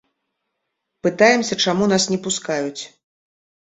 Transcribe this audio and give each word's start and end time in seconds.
Пытаемся, 1.09 1.61
чаму 1.67 1.83
нас 1.95 2.03
не 2.15 2.19
пускаюць. 2.27 2.83